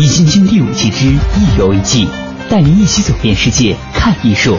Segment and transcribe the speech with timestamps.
[0.00, 2.08] 易筋经第五季之一游一季，
[2.48, 4.56] 带您一起走遍世界，看艺术。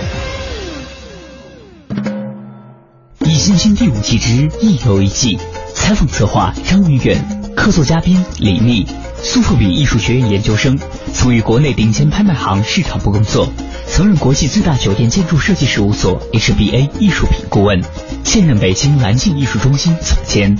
[3.25, 5.39] 易筋经第五季之一游一季。
[5.73, 8.85] 采访策划张云远，客座嘉宾李密，
[9.23, 10.77] 苏富比艺术学院研究生，
[11.11, 13.51] 曾于国内顶尖拍卖行市场部工作，
[13.87, 17.81] 曾任国际最大酒店建筑设计事务所 HBA 艺术品顾问，
[18.23, 20.55] 现任北京蓝镜艺术中心总监。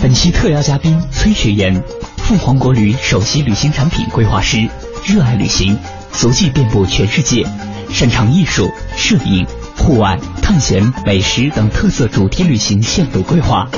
[0.00, 1.82] 本期特邀嘉宾崔学岩，
[2.26, 4.68] 凤凰国旅首席旅行产品规划师，
[5.04, 5.78] 热爱旅行，
[6.10, 7.46] 足迹遍布全世界，
[7.88, 9.46] 擅长艺术、摄影、
[9.76, 13.68] 户外、探险、美食等特色主题旅行线路规划。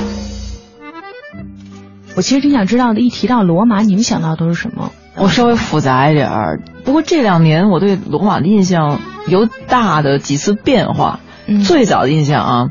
[2.15, 4.91] 我其实挺想知道的，一提到罗马，你们想到都是什么？
[5.15, 11.19] 我稍微复杂一点儿，不过这两年我对罗马的印象有大的几次变化。
[11.45, 12.69] 嗯、最早的印象啊，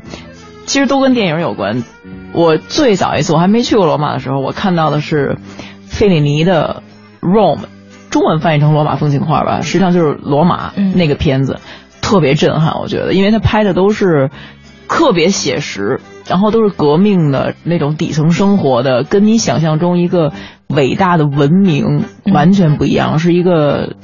[0.65, 1.85] 其实都跟电影有关。
[2.31, 5.37] 我最早一次我还没去过罗马的时候，我看到的是
[5.99, 6.81] 费里尼的
[7.27, 7.63] 《Rome》，
[8.09, 11.61] 中文翻译成《罗马风情画》吧，实际上就是罗马那个片子，嗯、
[12.01, 12.79] 特别震撼。
[12.79, 14.29] 我觉得，因为他拍的都是
[14.87, 15.99] 特别写实。
[16.29, 20.31] 然后都是革命的那种底层生活的，跟你想象中一个
[20.67, 23.95] 伟大的文明完全不一样，嗯、是一个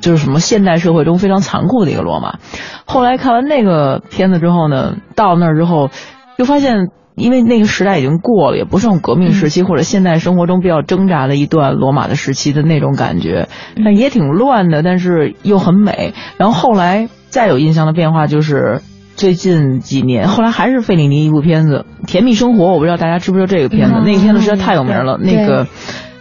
[0.00, 2.38] 就是什么现代社会中非常残酷的一个罗马。
[2.84, 5.90] 后来看完那个片子之后呢，到那儿之后
[6.36, 13.48] 又发现，因为那个时代已经过了，也不是种革命时期、嗯、或者现代生活中比较挣扎的一段罗马的时期的那种感觉，
[13.84, 16.14] 但也挺乱的，但是又很美。
[16.36, 18.80] 然后后来再有印象的变化就是。
[19.16, 23.94] 最近几年，后来还是费里尼一部片子《甜蜜生活》，我不知道大家知不知道这个片子。
[23.98, 25.20] 嗯、那个片子实在太有名了。
[25.22, 25.68] 那个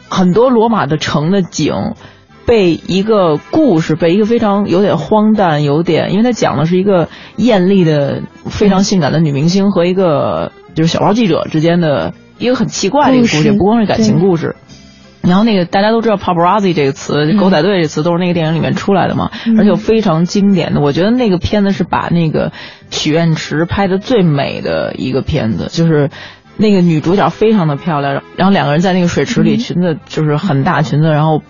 [0.10, 1.74] 很多罗马的城的景，
[2.46, 14.56] 被一个故事，被一个非常有点荒诞，有点，因为它讲的是一个艳丽的、非常性感的女明星和一个就是小报记者之间的一个很奇怪的一个故事，不光是感情故事。
[15.22, 20.82] 然后那个大家都知道 paparazzi 这个词，嗯、狗仔队这词都是那个电影里面出来的嘛，嗯、而且有非常经典的。
[20.82, 22.52] 我觉得那个片子是把那个
[22.92, 26.10] 许愿池拍的最美的一个片子，就是
[26.58, 31.42] 那个女主角非常的漂亮，然后两个人在那个水池里，嗯、裙子就是很大裙子，然后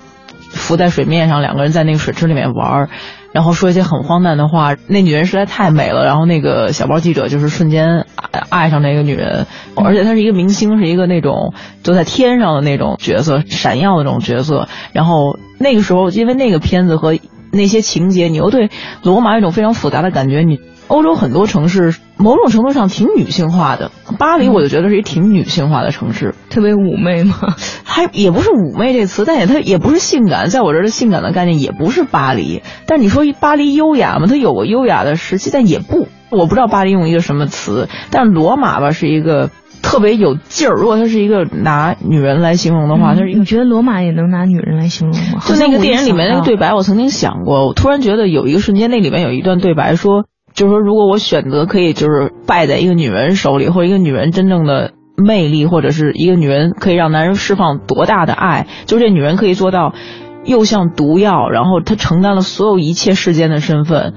[0.52, 2.90] 浮在水面上，两个人在那个水池里面玩。
[3.34, 6.06] 然后说一些很荒诞的话，那女人实在太美了。
[6.06, 8.06] 然后那个小报记者就是瞬间
[8.50, 14.70] 爱上那个女人，而且她是一个明星，是一个那种就在天上的那种角色，闪耀的那种角色。
[14.94, 17.18] 然后那个时候，因为那个片子和
[17.52, 18.70] 那些情节，你又对
[19.02, 20.42] 罗马有一种非常复杂的感觉。
[20.42, 27.56] 你欧洲很多城市某种程度上挺女性化的，巴黎我就觉得是一挺女性化的城市，特别妩媚吗？
[27.84, 32.62] 还也不是妩媚这词，但也它也不是性感，在我这儿的性感的概念也不是巴黎。
[32.86, 34.28] 但你说巴黎优雅吗？
[34.28, 37.88] 它有过优雅的时期，但也不，我不知道巴黎用一个什么词。
[38.12, 39.50] 但是罗马吧是一个
[39.82, 40.76] 特别有劲儿。
[40.76, 43.40] 如果它是一个拿女人来形容的话，它是一个。
[43.40, 45.42] 你觉得罗马也能拿女人来形容吗？
[45.46, 50.26] 就那个电影里面那个对白，我曾经想过，我突然觉得有一个瞬间，那里面有一段对白说。
[50.54, 59.94] 就是说，如果我选择可以，就是败在一个女人手里，或者一个女人真正的魅力，或者是一个女人可以让男人释放多大的爱，就这女人可以做到，
[60.46, 64.14] 又像毒药，然后她承担了所有一切世间的身份，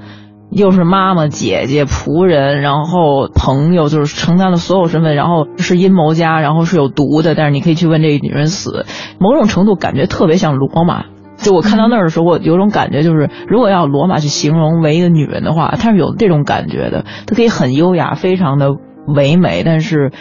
[0.51, 8.85] 又是妈妈、姐姐、仆人，然后朋友，就是承担了所有身份，然后是阴谋家，然后是有毒的，但是你可以去问这个女人死，
[9.19, 11.05] 某种程度感觉特别像罗马。
[11.37, 17.05] 就我看到那儿的时候，我有种感觉，就是如果要罗马去形容为一个女人的话，她是有这种感觉的。
[17.25, 18.69] 她可以很优雅，非常的
[19.07, 20.11] 唯美，但是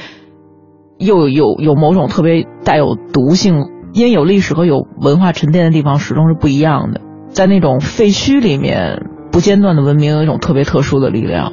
[0.99, 7.01] 又有有某种特别带有毒性，因为有历史和有文化沉淀的地方始终是不一样的。
[7.31, 11.53] 在那种废墟里面不间断的文明，有一种特别特殊的力量。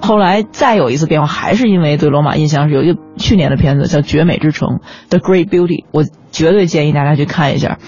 [0.00, 4.78] 后来再有一次变化，还是因为对罗马印象是有一个去年的片子叫《绝美之城》
[5.08, 7.78] The Great Beauty，我绝对建议大家去看一下，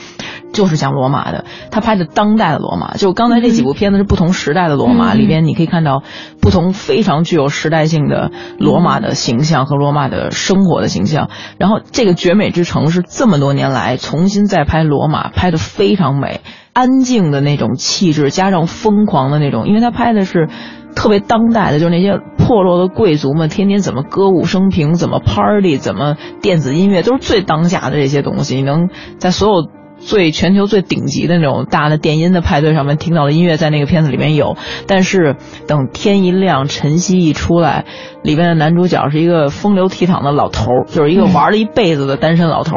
[0.52, 1.44] 就是讲罗马的。
[1.70, 6.02] 他拍的当代的罗马，就刚才这几部片子是不同时代的罗马，里边你可以看到
[6.41, 11.31] 不同非常具有时代性的罗马的形象和罗马的生活的形象。
[11.58, 16.41] 然后这个《绝美之城》是这么多年来重新再拍罗马，拍的非常美，
[16.73, 20.49] 安静的那种气质加上疯狂的那种，因为他拍的是。
[20.93, 28.56] 特别当代的，就是那些破落的贵族们，天天怎么歌舞升平，怎么 party，怎么电子音乐，都是最当下的这些东西。
[28.56, 28.88] 你能
[29.19, 29.69] 在所有
[30.00, 34.56] 最全球最顶级的那种大的电音的派对上面听到的音乐，在那个片子里面有。
[34.87, 35.37] 但是
[35.67, 37.85] 等天一亮，晨曦一出来，
[38.23, 42.75] 里面的男主角是一个风流倜傥的老头，就是一个玩了一辈子的单身老头。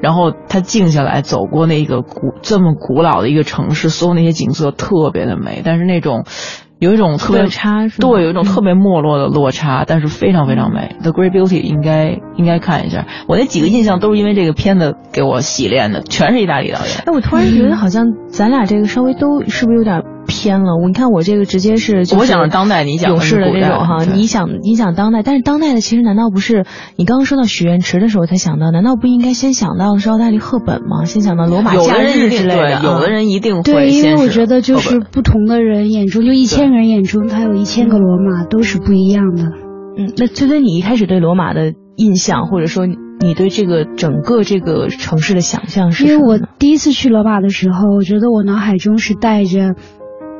[0.00, 6.24] 然后他静下来，走过那个古这么古老的一个城市，所有那些景色特别的美，但是那种。
[6.80, 10.96] 有一种特别差，对，有一种特别没落的落差，但是非常非常美。
[11.02, 16.88] The Great Beauty 应该应该看一下，我那几个印象都是因为这个片子给我洗练的，全是意大利导演。
[17.04, 20.02] 哎，我突然觉得好像咱俩这个稍微都是不是有点？
[20.30, 26.64] 偏了，我你看我这个直接是，我想是当代，你讲勇士的这种哈，你想你想当代，但是当代的其实难道不是
[26.96, 28.70] 你刚刚说到许愿池的时候才想到？
[28.70, 31.04] 难道不应该先想到的是奥黛丽赫本吗？
[31.04, 32.80] 先想到罗马假日之类的？
[32.84, 39.42] 有的人一定会对，因为我觉得就是不同的人眼中，就一千个人眼中，他有一千个罗马都是不一样的。
[39.98, 46.06] 嗯，那崔崔，你一开始对罗马的印象，或者说你对这个整个这个城市的想象是？
[46.06, 49.74] 因为我第一次去罗马的时候，我觉得我脑海中是带着。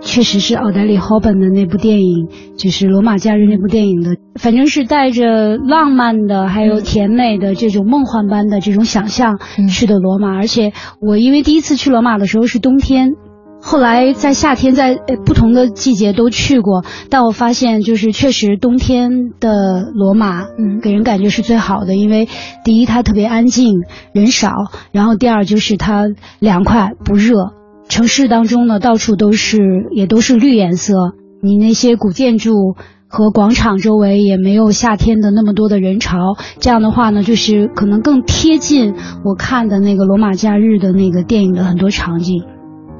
[0.03, 9.39] 确实是奥黛丽·赫本的那部电影，就是《罗马假日》那部电影的，反正是带着浪漫的，还有甜美的这种梦幻般的这种想象
[9.71, 10.35] 去的罗马。
[10.35, 13.13] 而且我因为第一次去罗马的时候是冬天，
[13.61, 22.27] 后来在夏天在不同的季节都去过，但我发现就是确实冬天的罗马，嗯，给人感觉是最好的，因为
[22.65, 23.75] 第一它特别安静，
[24.13, 24.51] 人少，
[24.93, 26.07] 然后第二就是它
[26.41, 27.60] 凉快不热。
[27.91, 29.59] 城市当中呢，到处都是，
[29.91, 30.95] 也都是绿颜色。
[31.43, 32.77] 你那些古建筑
[33.09, 36.37] 和广场周围也没有夏天的那么多的人潮。
[36.61, 38.95] 这样的话呢，就是可能更贴近
[39.25, 42.45] 我看的那个罗马假日的那个电影的很多场景。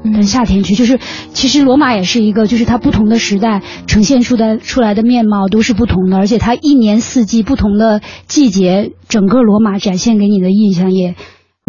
[0.03, 0.99] 但夏天去，就是
[1.31, 11.15] 其实罗马也是一个，就是它不同的时代呈现出的出来的面貌都是不同的，而且它一年四季不同的季节，整个罗马展现给你的印象也。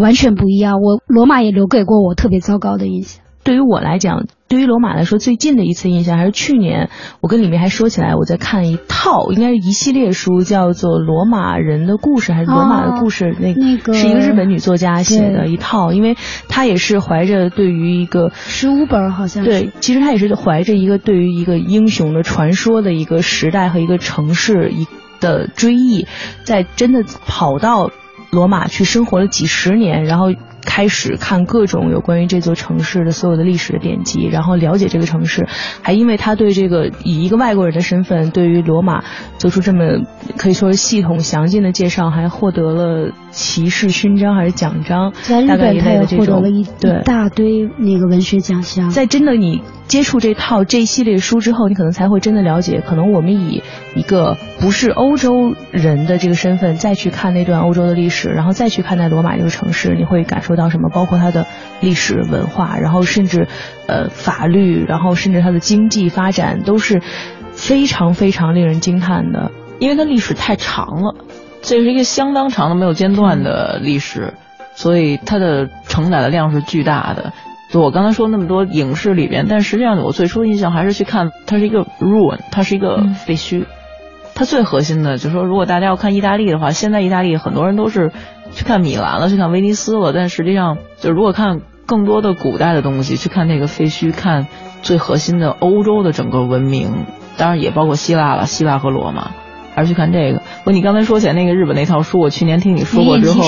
[0.03, 3.23] 完全不一样，我罗马也留给过我特别糟糕的印象。
[3.45, 6.91] 对于我来讲，对于罗马来说，最近的一次印象还是去年，
[7.21, 13.25] 我跟李明还说起来，我在看一套，应该是一系列书，叫做《罗马人的故事》还是《罗马的故事》？
[13.41, 16.17] 那那个是一个日本女作家写的一套，因为
[16.49, 24.87] 她也是怀着对于一个十五本好像对，其实她也是怀着一个对于一个英雄的传说的一个时代和一个城市一
[25.21, 26.07] 的追忆，
[26.45, 27.91] 在真的跑到。
[28.33, 30.33] 罗马去生活了几十年，然后
[30.65, 35.47] 开始看各种有关于这座城市的所有的历史的典籍，然后了解这个城市，
[35.83, 39.05] 还因为他对这个以一个外国人的身份对于罗马
[39.39, 40.03] 做出这么
[40.37, 49.63] 可以说是系统详尽的介绍，还获得了骑士勋章还是奖章，在日本他也获得了一对大堆那个文学奖项，在真的你。
[49.89, 53.63] 接触这套这一系列书之后，你可能才会真的了解，可能我们以
[53.95, 60.89] 一个不是欧洲人的这个身份再去看那段欧洲的历史，然后再去看待罗马这个城市，你会感受到什么？
[60.89, 61.47] 包括它的
[61.81, 63.49] 历史文化，然后甚至
[63.87, 67.03] 呃法律，然后甚至它的经济发展都是
[67.53, 71.15] 非常非常令人惊叹的，因为它历史太长了，
[71.63, 74.35] 这是一个相当长的没有间断的历史，
[74.75, 77.33] 所以它的承载的量是巨大的。
[77.71, 83.65] 就我刚才说那么多影视里边，但实际上我最初的印象还是去看它是一个 ruin，它是一个废墟。
[84.35, 88.13] 它最核心的就是说，如果大家要看意大利的话，现在意大利很多人都是
[88.53, 94.47] 去看米兰了，去看威尼斯了，但实际上就如果看更多的古代的东西，去看那个废墟，看
[94.83, 97.07] 最核心的欧洲的整个文明，
[97.37, 99.31] 当然也包括希腊了，希腊和罗马，
[99.75, 100.43] 还是去看这个。
[100.65, 103.43] 不，你刚才说起来那个日本那套书，我去年听你说过之后，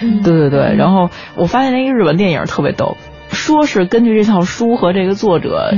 [0.00, 2.96] 对对对，然后我发现那个日本电影特别逗。
[3.30, 5.72] 说是根据这套书和这个作者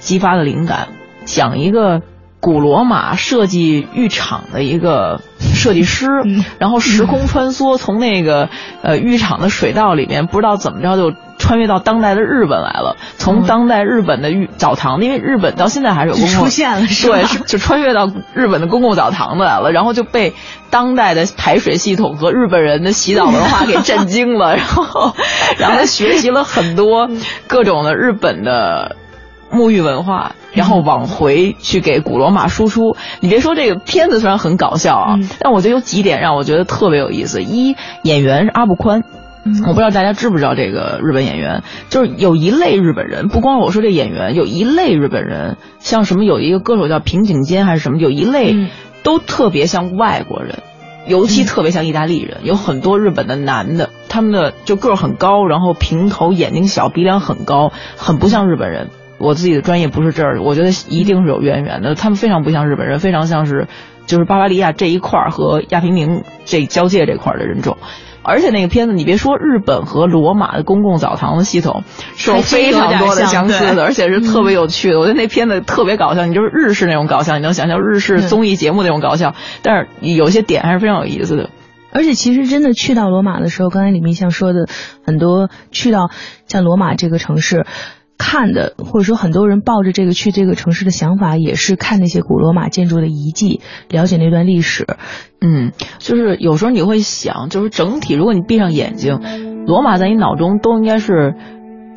[0.00, 0.88] 激发的灵感，
[1.24, 2.00] 讲一个
[2.40, 5.20] 古罗马设计浴场的一个
[5.64, 6.06] 设计师，
[6.58, 8.50] 然后时空穿梭，从那个
[8.82, 12.96] 呃浴场的水道里面，不知道怎么着就穿越到当代的日本来了。
[13.16, 20.34] 从当代日本的浴澡堂，因为日本到现在还是有公共 出现了，是对，就穿越到日本的公共澡堂子来了，然后就被
[20.68, 25.14] 当代的排水系统和日本人的洗澡文化给震惊了，然后，
[25.58, 27.08] 然后他学习了很多
[27.46, 28.96] 各种的日本的。
[29.54, 32.96] 沐浴文化，然后往回去给古罗马输出。
[33.20, 37.42] 你别说这个片子虽然很搞笑啊，但我觉得有几点让我觉得特别有意思。
[37.42, 39.02] 一，演员是阿部宽，
[39.66, 48.68] 我不知道大家知不知道这个日本演员，就是有一类日本人，不光我说这演员，有一类日本人，像什么有一个歌手叫平井坚还是什么，有一类
[49.02, 50.62] 都特别像外国人，
[51.06, 52.38] 尤其特别像意大利人。
[52.42, 58.88] 有很多日本的男的，他们的就个儿很高，然后平头，眼睛小，鼻梁很高，很不像日本人。
[59.24, 61.94] 我自己的专业不是这儿，我觉得一定是有渊源的。
[61.94, 63.66] 他们非常不像日本人，非常像是
[64.06, 67.78] 就是巴伐利亚这一块儿和亚平宁这交界这块儿的人种。
[68.26, 71.84] 而且那个片子，你别说日本和罗马的公共澡堂的系统
[72.16, 74.98] 是有非常多的相似的，而且是特别有趣的。
[74.98, 81.50] 我觉得那片子特别搞笑，你就是日式那种搞笑，你能想象日式综艺节目那种搞笑，但是有些点还是非常有意思的。
[81.92, 84.68] 而且其实真的去到罗马的时候，刚才李明像说的
[85.04, 86.10] 很多，去到
[86.48, 87.66] 像罗马这个城市。
[88.16, 94.86] 看的，或者说很多人抱着这个去这个城市的想法，也是看那些古罗马建筑的遗迹，了解那段历史。
[95.40, 101.34] 嗯，就是有时候你会想，就是整体，如果你闭上眼睛，罗马在你脑中都应该是，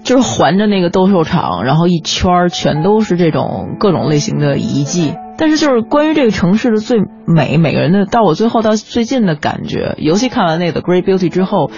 [0.04, 5.14] 就是环着那个斗兽场，然后一圈全都是这种各种类型的遗迹。
[5.38, 6.98] 但是就是关于这个城市的最
[7.28, 11.70] 美，每个人的到我最后到最近的感觉，尤其看完那个《Great Beauty》之后，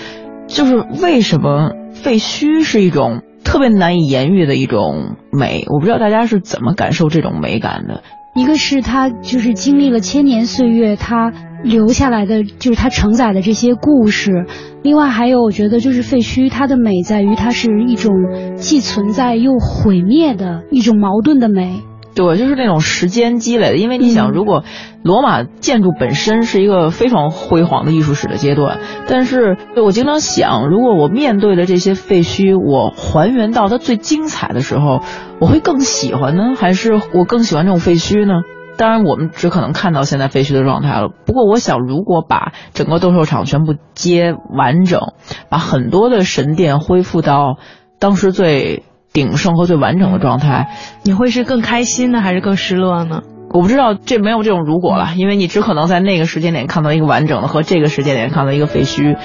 [0.47, 3.21] 就是为什么废墟是一种。
[3.49, 8.03] 特别难以言喻的一种美，我不知道大家是怎么感受这种美感的。
[8.35, 14.45] 一个是它就是经历了千年岁月，它留下来的就是它承载的这些故事。
[14.83, 18.13] 另外还有，我觉得就是废墟，它的美在于它是一种
[18.55, 21.81] 既存在又毁灭的一种矛盾的美。
[22.19, 24.65] 对，就是那种时间积累的，因为你想，如果
[25.03, 34.99] 罗马建筑本身是一个非常辉煌的艺术史的阶段，但是我经常想，如果我面对的这些废墟，我还原到它最精彩的时候，
[35.39, 38.41] 我会更喜欢呢，还是我更喜欢这种废墟呢？
[38.75, 41.07] 当然，我们只可能看到现在废墟的状态了。
[41.25, 45.13] 不过，我想，如果把整个斗兽场全部接完整，
[45.47, 47.59] 把很多的神殿恢复到
[47.97, 48.83] 当时最。
[49.11, 50.69] 鼎盛和最完整的状态，
[51.03, 53.21] 你会是更开心呢，还是更失落呢？
[53.51, 59.17] 我不知道，这没有这种如果了，因为你只可能在那个时间点看到一个完整的，和这个时间点看到一个废墟。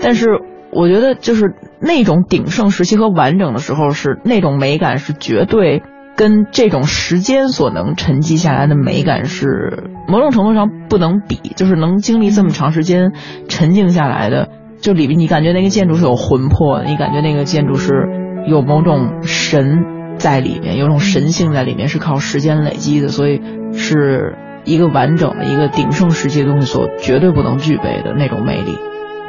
[0.00, 0.28] 但是，
[0.72, 5.82] 我觉得就是那种鼎盛时期和完整的时候，是那种美感是绝对
[6.16, 13.10] 跟这种时间所能沉积下来的美感是某种程度上不能比，就是能经历这么长时间
[13.48, 14.48] 沉静下来的，
[14.80, 18.21] 就里边你感觉那个建筑是有魂魄的，你感觉那个建筑是。
[18.46, 19.84] 有某种神
[20.18, 23.40] 在里面，有种神性在里面，是靠时间累积的，所以
[23.72, 28.76] 是一个完整的一个鼎盛时期的东西所绝对不能具备的那种魅力。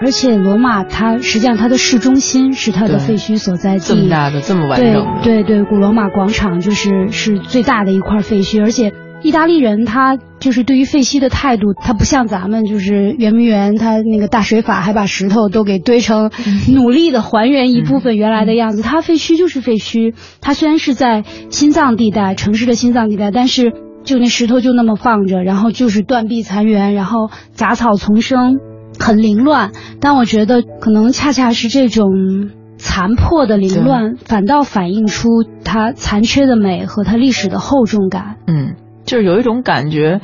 [0.01, 8.91] 而且罗马它实际上它的市中心是它的废墟所在地，这么大的这么完整的，对对，古罗马广场就是是最大的一块废墟，而且。
[9.23, 16.29] 意大利人他就是对于废墟的态度，他不像咱们就是圆明园，他那个大水法还把石头都给堆成，
[16.73, 18.81] 努力的还原一部分原来的样子。
[18.81, 23.71] 他废墟就是废墟，他虽然是在心脏地带，城市的心脏地带，但是
[24.03, 28.57] 就那石头就那么放着，然后就是断壁残垣，然后杂草丛生，
[28.99, 29.71] 很凌乱。
[30.01, 35.29] 但我觉得可能恰恰是这种残破的凌乱，反倒反映出
[35.63, 38.35] 它残缺的美和它历史的厚重感。
[38.47, 38.75] 嗯。
[39.05, 40.21] 就是有一种感觉，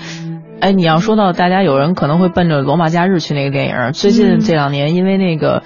[0.60, 5.64] 哎，你要说到大家有人可能会奔着《罗马假日》去那个电影，最近这两年因为那个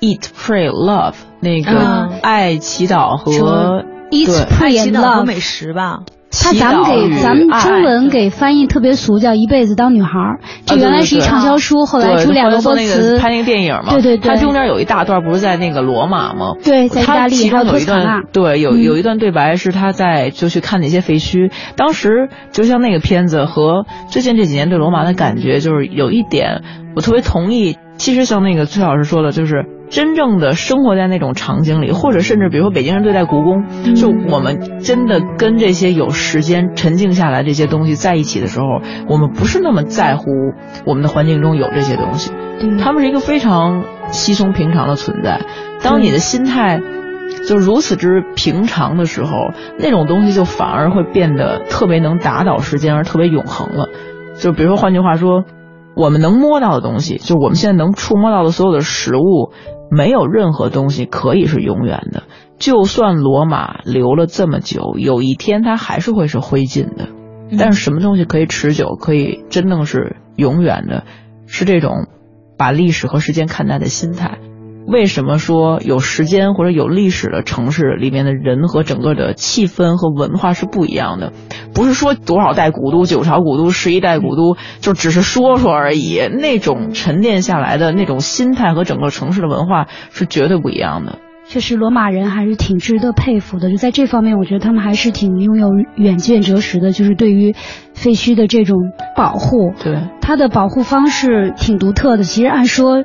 [0.00, 6.00] Eat Pray Love》那个爱祈祷和 Eat Pray Love 美食吧。
[6.32, 10.40] 他咱们给咱们中文给翻译特别俗，叫一辈子当女孩儿。
[10.64, 13.18] 这原来是一畅销书，后来出两个歌词。
[13.18, 14.28] 拍那个电影嘛，对对对。
[14.28, 16.52] 它中间有一大段不是在那个罗马吗？
[16.64, 21.50] 对，在意大利还有一段，对，有有一段对白是他在就去看那些废墟。
[21.76, 26.62] 当时就像那个片子和最近这几年对罗马的感觉，就是有一点
[26.94, 27.76] 我特别同意。
[27.96, 29.66] 其实像那个崔老师说的，就是。
[29.90, 33.64] 真正的生活在那种场景里，或者甚至比如说北京人对待故宫，
[33.96, 38.66] 就我们真的跟这些有时间沉静下来这些东西在一起的时候，
[39.08, 40.30] 我们不是那么在乎
[40.86, 42.30] 我们的环境中有这些东西，
[42.80, 43.82] 他们是一个非常
[44.12, 45.40] 稀松平常的存在。
[45.82, 46.80] 当你的心态
[47.48, 49.32] 就如此之平常的时候，
[49.78, 53.88] 那种东西就反而会变得特别能打倒时间，而特别永恒了。
[54.36, 55.44] 就比如说，换句话说。
[55.94, 59.52] 我们能摸到的东西，就是我们现在能触摸到的所有的食物，
[59.90, 62.22] 没有任何东西可以是永远的。
[62.58, 67.08] 就算罗马留了这么久，有一天它还是会是灰烬的。
[67.58, 71.04] 但是什么东西可以持久，可以真正是永远的？
[71.46, 72.06] 是这种
[72.56, 74.38] 把历史和时间看待的心态。
[74.86, 81.32] 为什么说有时间或者有历史的城市里面的人和整个的气氛和文化是不一样的？
[81.74, 86.20] 不是说多少代古都、九朝古都、十一代古都，就只是说说而已。
[86.26, 91.18] 那种沉淀下来的那种心态和整个城市的文化是绝对不一样的。
[91.46, 93.70] 确实，罗马人还是挺值得佩服的。
[93.70, 96.92] 就在这方面，我觉得他们还是挺拥有远见卓识的。
[96.92, 97.54] 就是对于
[97.92, 98.76] 废墟的这种
[99.16, 102.22] 保护，对它的保护方式挺独特的。
[102.22, 103.02] 其实按说，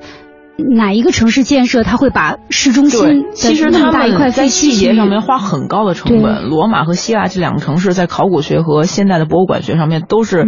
[0.58, 6.50] 哪一个城市建设，他会把市中心其实他们在细节上面花很高的成本。
[6.50, 10.46] 罗马和希腊这两个城市在考古学和现代的博物馆学上面都是。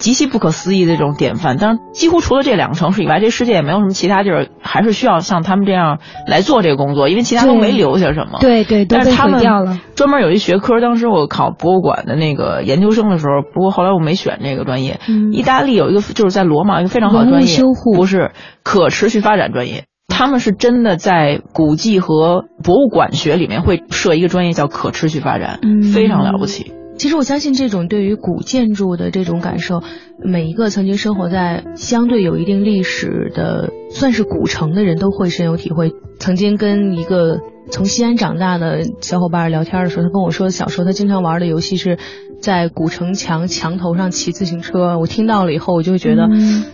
[0.00, 8.38] 极其不可思议的这种典范，当然几乎除了这两个城市以外，这世界也没有什么其他地儿还是需要像他们这样来做这个工作，因为其他都没留下什么。
[8.40, 9.40] 对对，但是他们。
[9.94, 14.98] 专门有一学科，当时我考博物馆的那个研究生的时候，不过后来我没选这个专业。
[15.30, 25.60] 意大利有一个就是在罗马一个非常好的专业，修护不是可持续发展专业，他们是真的在古迹和博物馆学里面会设一个专业叫可持续发展，
[25.92, 26.72] 非常了不起。
[27.00, 29.82] 其实我相信这种对于古建筑的这种感受，
[30.22, 35.92] 每一个曾经生活在相对有一定历史的算是古城的人都会深有体会。
[36.18, 37.40] 曾经跟一个
[37.70, 41.98] 从西安长大的小伙伴聊天的时候，他跟我说，小时候他经常玩的游戏是。
[42.40, 46.26] 在古城墙墙头上骑自行车，我听到了以后，我就觉得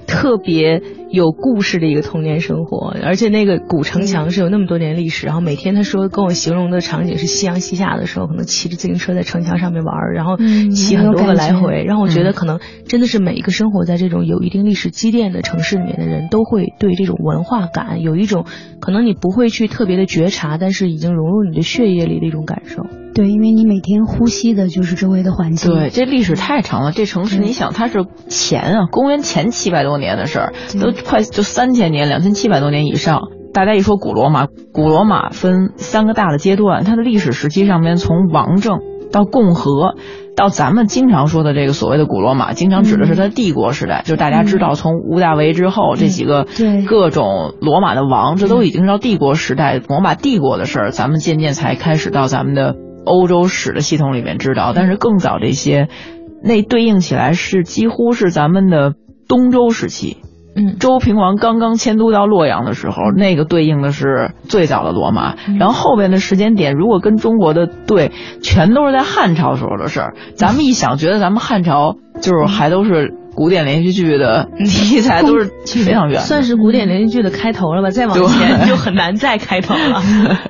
[0.06, 2.94] 特别有故事的一个童年生活。
[3.02, 10.36] 而且那个古城墙是有那么多年历史，然后每天他说跟我形容的场景是夕阳西下的时候，可能骑着自行车在城墙上面玩，然后
[10.70, 18.44] 骑很多个来回，让我觉得可能真的是每一个生活在这种有一定历史积淀的城市里面的人都会对这种文化感有一种
[18.78, 22.84] 可能你不会去特别的觉察，但是已经融入你的血液里的一种感受。
[23.14, 25.72] 对，因为你每天呼吸的就是周围的环境。
[25.72, 26.92] 对，这历史太长了。
[26.92, 33.22] 这城市，你想，它是前啊，公元前七百多年的事儿，都快就三千年，两千七百多年以上。
[33.54, 38.80] 大家一说古罗马，古罗马分三个大的阶段，它的历史时期上面从王政
[39.12, 39.96] 到共和，
[40.36, 44.02] 到咱们经常说的这个所谓的古罗马，经常指的是它帝国时代。
[44.04, 46.46] 就是大家知道，从屋大维之后，这几个
[46.86, 50.90] 各种罗马的王，这都已经是到帝国时代，罗马帝国的事儿。
[50.90, 52.76] 咱们渐渐才开始到咱们的。
[53.08, 55.86] 欧洲史的系统里面知道，但是更早这些，
[56.42, 58.94] 那对应起来是几乎是咱们的
[59.28, 60.16] 东周时期。
[60.56, 65.34] 嗯，周平王刚刚迁都到洛阳的时候，那个对应的是最早的罗马。
[65.58, 68.10] 然后后边的时间点，如果跟中国的对，
[68.42, 70.14] 全都是在汉朝时候的事儿。
[70.34, 75.44] 咱们一想，觉得咱们汉朝就是还都是古典连续剧的 题材，都是
[75.84, 77.90] 非常远，算是古典连续剧的开头了吧？
[77.90, 80.02] 再往前就很难再开头了。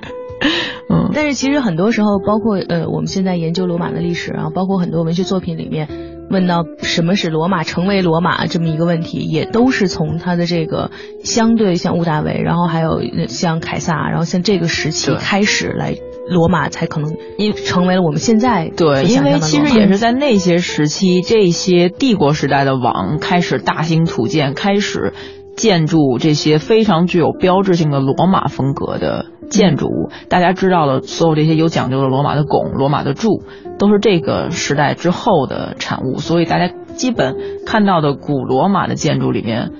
[0.88, 5.88] 嗯，但是其实很多时候，包括呃，我们现在研究罗马的历史然后，包括很多文学作品里面
[6.30, 10.90] 问到什么是罗马成为罗马这么一个问题，也都是从他的这个
[11.24, 15.94] 相对像屋大维，然后还有像凯撒，然后像这个时期开始来，
[16.28, 25.12] 罗马才可能因成为了我们现在对，因为其实也是在那些时期，这些帝国时代的王开始大兴土建，开始。
[25.56, 33.42] 建筑这些非常具有标志性的罗马风格的建筑物，大家知道的所有这些有讲究的罗马的拱、罗马的柱，
[33.78, 36.18] 都是这个时代之后的产物。
[36.18, 39.70] 所以大家基本看到的古罗马的建筑里面，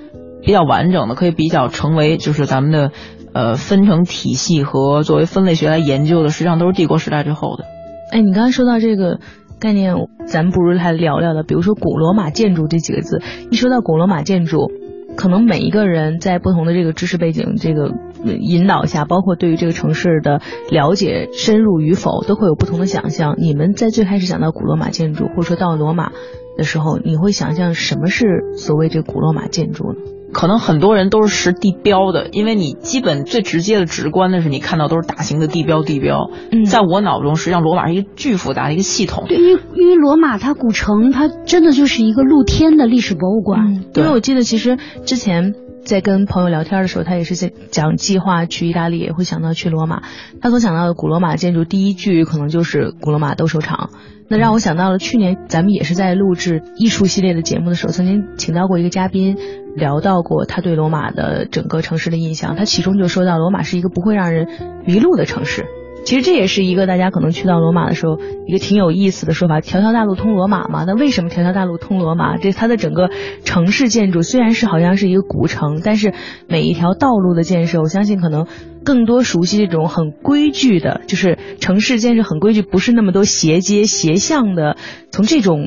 [0.41, 2.91] 比较完整的，可以比较成为就是咱们的
[3.33, 7.65] 呃分成体系和作为分类学来研究的，实际上都是帝国时代之后的。
[8.11, 9.19] 哎，你刚才说到这个
[9.59, 14.71] 概念，咱们不如来聊聊的，比如说古罗马建筑这几个字，一说到古罗马建筑。
[15.17, 17.91] 可能每一个人在不同的这个知识背景这个
[18.39, 23.35] 引导下，包括对于这个城市的了解深入与否，都会有不同的想象。
[23.37, 26.11] 你们在最开始想到古罗马建筑，或者说到罗马
[26.55, 28.25] 的时候，你会想象什么是
[28.55, 30.16] 所谓这古罗马建筑呢？
[30.33, 35.83] 可能很多人都是识地标的，因为你基本最直接的、直观的是你看到都是大型的地标。
[35.83, 39.25] 地标，嗯在我脑中，实际上罗马是一个巨复杂的一个系统。
[39.27, 43.83] 对，因为因为罗马它古城，它真的就是一个露天的历史博物馆。
[43.95, 45.53] 因为我记得，其实之前
[45.85, 50.03] 在跟朋友聊天的时候，他也是在讲计划去意大利，也会想到去罗马。
[50.41, 53.91] 他所想到的古罗马建筑，第一句可能就是古罗马斗兽场。
[54.29, 59.37] 那让我想到了去年咱们也是在录制艺术系列的节目的时候，曾经请到过一个嘉宾。
[59.77, 64.47] 聊到过他对罗马的整个城市的印象，他其中就说到罗马是一个不会让人
[64.87, 65.67] 迷路的城市。
[66.07, 68.17] 其实这也是一个大家可能去到罗马的时候
[68.47, 70.85] 一个挺有意思的说法，条条大路通罗马嘛。
[70.87, 72.37] 那为什么条条大路通罗马？
[72.37, 73.09] 这它的整个
[73.43, 76.13] 城市建筑虽然是好像是一个古城，但是
[76.47, 78.47] 每一条道路的建设，我相信可能
[78.85, 84.77] 更多熟悉这种很规矩的，就是城市建设很规矩，不是那么多斜街斜巷的，
[85.11, 85.59] 从这种。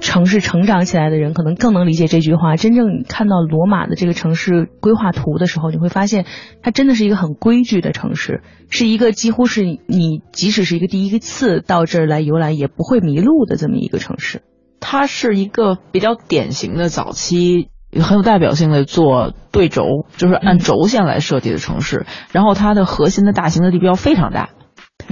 [0.00, 2.56] 城市成长起来的人可能更能理解这句话。
[2.56, 6.24] 真正看到罗马的这个城市规划图的时候，你会发现，
[6.62, 14.42] 它真的是一个很规矩的城市，是一个几乎是你即使是一个第一次到这儿来游览也不会迷路的这么一个城市。
[14.80, 17.68] 它是一个比较典型的早期
[18.00, 19.84] 很有代表性的做对轴，
[20.16, 22.06] 就是按轴线来设计的城市。
[22.32, 24.50] 然后它的核心的大型的地标非常大。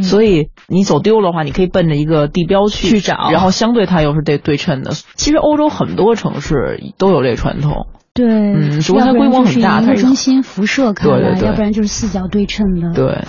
[0.03, 4.93] 所以你走丢了的话，你可以奔着一个地标去去找，然后相对它又是对对称的。
[4.93, 12.93] 其实欧洲很多城市都有这个传统，对，嗯，只不过它规模很大，它中心辐射开来，要不然就是四角对称的。
[12.93, 13.25] 对，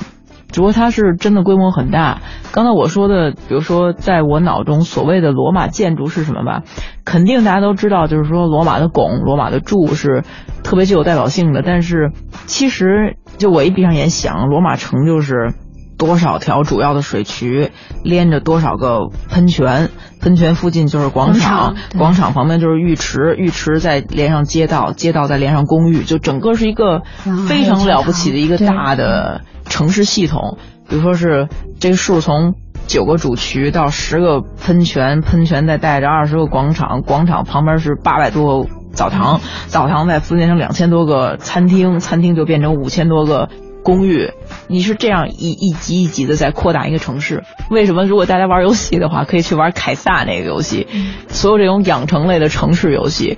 [0.51, 2.21] 只不过它是真的规模很大。
[2.51, 6.63] 刚才我说的，比如说在我脑中所谓的罗马建筑是什么吧？
[7.06, 10.23] 肯定大家都知道，就是说罗马的拱、罗马的柱是
[10.63, 11.62] 特别具有代表性的。
[11.65, 12.12] 但是
[12.45, 15.53] 其实就我一闭上眼想，罗马城就是。
[15.97, 17.71] 多少条主要的水渠
[18.03, 19.89] 连着多少个喷泉，
[20.21, 27.01] 喷泉附近就是广场，广场旁边就是浴池，浴池再连上街道，街道再连上公寓，就整个是一个
[27.47, 30.57] 非常了不起的一个大的城市系统。
[30.88, 32.53] 比如说是这个数从
[32.86, 43.49] 九个主渠到十个喷泉，喷泉再带着二十个广场，广场旁边是八百多个澡堂，澡堂再分裂成两千多个餐厅，餐厅就变成五千多个。
[43.88, 44.34] 公寓，
[44.67, 47.45] 你是这样一一级一级的在扩大一个城市。
[47.71, 48.04] 为什么？
[48.04, 50.88] 如果大家玩游戏的话，可以去玩凯撒那个游戏。
[51.30, 53.38] 所有这种养成类的城市游戏，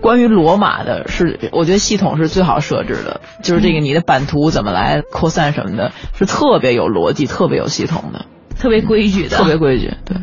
[0.00, 8.26] 关于罗马的是，我觉得系统是最好设置的，就是这个你的版图怎么来扩散什么的，是特别有逻辑、特别有系统的、
[8.58, 9.36] 特别规矩的。
[9.36, 10.16] 特别规矩，对。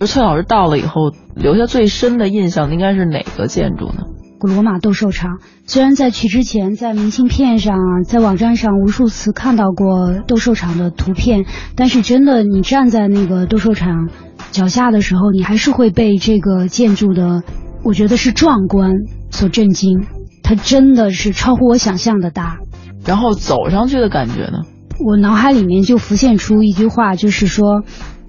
[0.00, 4.04] 就崔老师到了以后，留下最深的印象应该是哪个建筑呢？
[4.48, 11.44] 罗马斗兽场，虽然在去之前，在明信片上啊，在网站上无数次看到过斗兽场的图片，
[11.76, 14.08] 但是真的，你站在那个斗兽场
[14.50, 17.42] 脚下的时候，你还是会被这个建筑的，
[17.84, 18.92] 我觉得是壮观
[19.30, 20.06] 所震惊。
[20.42, 22.58] 它真的是超乎我想象的大。
[23.04, 24.62] 然后走上去的感觉呢？
[25.04, 27.82] 我脑海里面就浮现出一句话，就是说。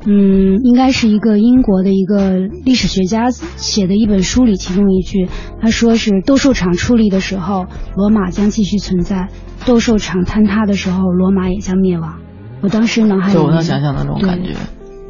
[0.05, 5.29] 嗯，应该是一个英国的一个历史学家写的一本书里，其中一句，
[5.61, 9.27] 他说是斗兽场矗立的时候，罗马将继续存在；
[9.65, 12.19] 斗兽场坍塌的时候，罗马也将灭亡。
[12.61, 14.51] 我当时脑海里，就我能想象那种感觉，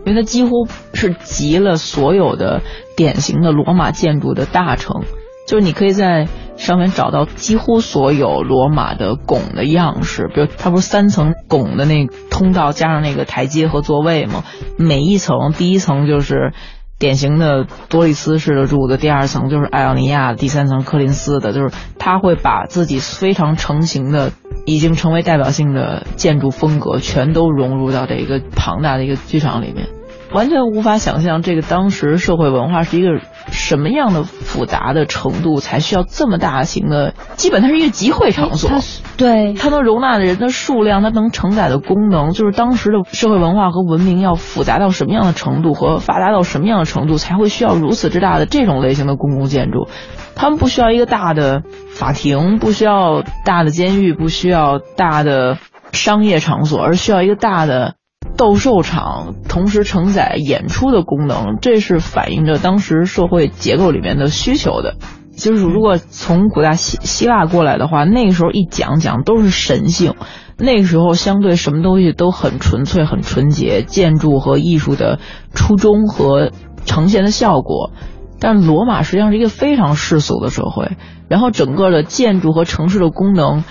[0.05, 2.61] 因为它几乎是集了所有的
[2.95, 5.03] 典型的罗马建筑的大成。
[5.45, 14.43] 就是你可以在上面找到几乎所有罗马的拱的样式，比如它不是三层拱的那通道加上那个台阶和座位吗？
[14.77, 16.53] 每一层，第一层就是
[16.99, 24.31] 典型的多利斯式的柱子，第二层就是艾奥尼亚，第三层柯林斯的，就是他会把自己非常成型的、
[24.65, 29.89] 已经成为代表性的建筑风格全都融入到这一个庞大的一个剧场里面。
[30.31, 33.09] 完全无法想象这个当时社会文化是一个
[33.51, 38.71] 什么样的复杂的程度，才需要这么大型的，基本它是一个集会场所。
[39.17, 49.87] 对，它能容纳的人的数量，它能承载的功能，就是当时的社会文化和文明要复杂到什么样的程度和发达到什么样的程度，才会需要如此之大的这种类型的公共建筑。
[50.35, 55.57] 他们不需要一个大的法庭，不需要大的监狱，不需要大的
[55.91, 57.95] 商业场所，而需要一个大的。
[58.35, 64.95] 斗兽场同时承载演出的功能，这是反映着当时社会结构里面的需求的。
[65.35, 70.13] 就是如果从古代希希腊过来的话，那个时候一讲讲都是神性，
[70.57, 75.19] 那个时候相对什么东西都很纯粹、很纯洁，建筑和艺术的
[75.53, 76.51] 初衷和
[76.85, 77.91] 呈现的效果。
[78.39, 80.97] 但罗马实际上是一个非常世俗的社会，
[81.29, 83.63] 然后整个的建筑和城市的功能。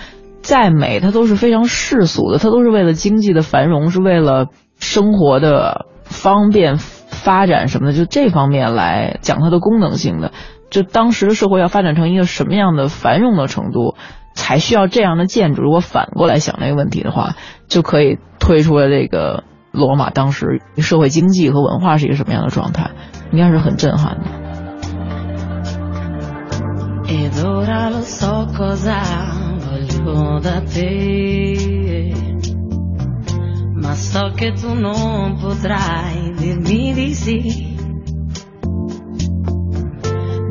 [0.43, 4.47] 再美，它都是非常世俗的，它都是为了经济的繁荣，是为了
[4.79, 10.33] 生活的方便发展什么的，就这方面来讲它的功能性的。
[10.71, 13.95] 就当时的社会要发展成一个什么样的繁荣的程度，
[14.35, 15.63] 才需要这样的建筑？
[15.63, 17.37] 如果反过来想这个问题的话，
[17.69, 22.91] 就可以推出了这个罗马当时社会经济和文化是一个什么样的状态，
[23.33, 24.25] 应该是很震撼的。
[30.41, 32.13] Da te.
[33.75, 37.77] Ma so che tu non potrai dirmi di sì.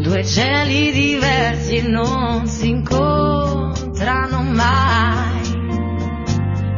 [0.04, 5.40] Due cieli diversi non si incontrano mai.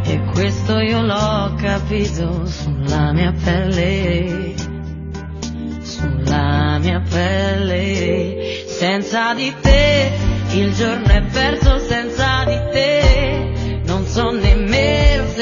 [0.06, 4.54] E questo io l'ho capito sulla mia pelle,
[5.82, 8.66] sulla mia pelle.
[8.68, 10.12] Senza di te
[10.56, 12.23] il giorno è perso, senza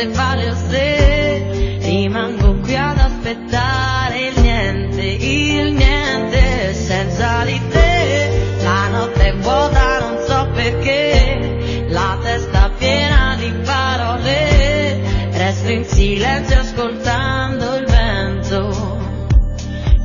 [0.02, 6.74] se vale o se rimango qui ad aspettare il niente, il niente.
[6.74, 15.02] Senza di te la notte è vuota, non so perché la testa piena di parole
[15.34, 18.98] resto in silenzio ascoltando il vento,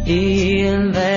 [0.05, 1.16] il vento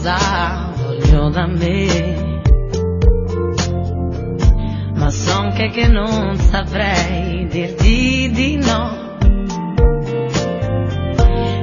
[0.00, 2.42] cosa voglio da me
[4.94, 9.18] ma so anche che non saprei dirti di no.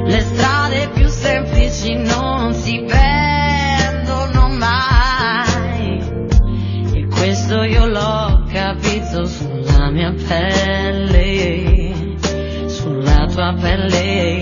[0.06, 6.00] Le strade più semplici non si perdono mai.
[6.93, 12.15] E questo io l'ho capito sulla mia pelle,
[12.67, 14.37] sulla tua pelle.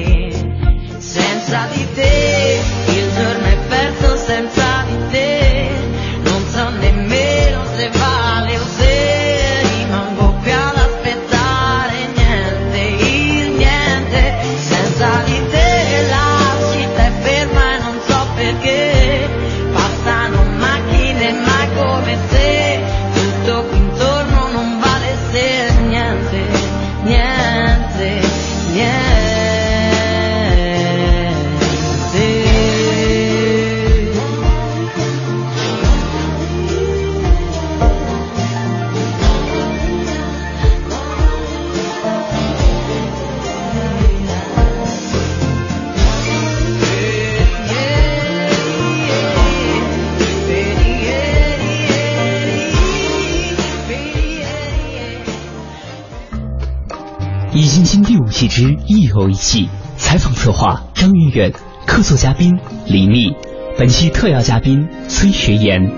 [59.15, 61.53] 之一游一季，采访策划张云远，
[61.87, 63.33] 客座嘉宾李密，
[63.77, 65.89] 本期特邀嘉宾崔学言。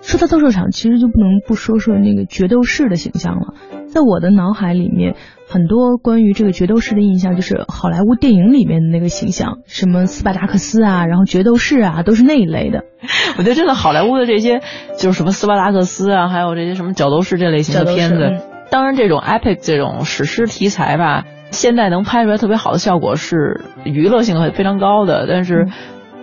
[0.00, 3.54] 说到斗兽场，其实就不能不说说那个决斗士的形象了。
[3.86, 5.14] 在我的脑海里面，
[5.48, 12.84] 很多关于这个决斗士的印象就是好莱坞电影里面的那个形象，什么斯巴达克斯啊，然后决斗士啊，都是那一类的。
[13.38, 14.62] 我觉得真的好莱坞的这些，
[14.98, 25.68] 就是什么斯巴达克斯啊，还有这些什么角斗士这类型的片子，当然这种 epic 这种史诗题材吧，现在能拍出来特别好的效果是娱乐性非常高的，但是。